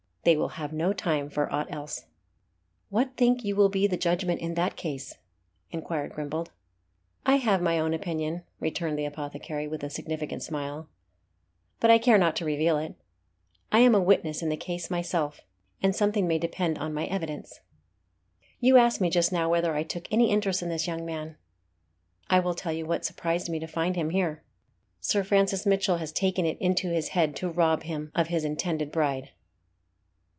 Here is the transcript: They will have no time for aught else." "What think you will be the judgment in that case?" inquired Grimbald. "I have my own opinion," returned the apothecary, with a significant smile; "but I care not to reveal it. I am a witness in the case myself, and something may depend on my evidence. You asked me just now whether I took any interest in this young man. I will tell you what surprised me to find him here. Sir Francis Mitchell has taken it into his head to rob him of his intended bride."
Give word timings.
They 0.23 0.37
will 0.37 0.49
have 0.49 0.71
no 0.71 0.93
time 0.93 1.31
for 1.31 1.51
aught 1.51 1.73
else." 1.73 2.05
"What 2.89 3.17
think 3.17 3.43
you 3.43 3.55
will 3.55 3.69
be 3.69 3.87
the 3.87 3.97
judgment 3.97 4.39
in 4.39 4.53
that 4.53 4.75
case?" 4.75 5.15
inquired 5.71 6.11
Grimbald. 6.13 6.51
"I 7.25 7.37
have 7.37 7.59
my 7.59 7.79
own 7.79 7.91
opinion," 7.95 8.43
returned 8.59 8.99
the 8.99 9.05
apothecary, 9.05 9.67
with 9.67 9.83
a 9.83 9.89
significant 9.89 10.43
smile; 10.43 10.87
"but 11.79 11.89
I 11.89 11.97
care 11.97 12.19
not 12.19 12.35
to 12.35 12.45
reveal 12.45 12.77
it. 12.77 12.93
I 13.71 13.79
am 13.79 13.95
a 13.95 13.99
witness 13.99 14.43
in 14.43 14.49
the 14.49 14.57
case 14.57 14.91
myself, 14.91 15.41
and 15.81 15.95
something 15.95 16.27
may 16.27 16.37
depend 16.37 16.77
on 16.77 16.93
my 16.93 17.05
evidence. 17.07 17.61
You 18.59 18.77
asked 18.77 19.01
me 19.01 19.09
just 19.09 19.33
now 19.33 19.49
whether 19.49 19.73
I 19.73 19.81
took 19.81 20.05
any 20.11 20.29
interest 20.29 20.61
in 20.61 20.69
this 20.69 20.85
young 20.85 21.03
man. 21.03 21.35
I 22.29 22.41
will 22.41 22.53
tell 22.53 22.71
you 22.73 22.85
what 22.85 23.05
surprised 23.05 23.49
me 23.49 23.57
to 23.57 23.65
find 23.65 23.95
him 23.95 24.11
here. 24.11 24.43
Sir 24.99 25.23
Francis 25.23 25.65
Mitchell 25.65 25.97
has 25.97 26.11
taken 26.11 26.45
it 26.45 26.59
into 26.61 26.89
his 26.91 27.07
head 27.07 27.35
to 27.37 27.49
rob 27.49 27.81
him 27.81 28.11
of 28.13 28.27
his 28.27 28.45
intended 28.45 28.91
bride." 28.91 29.31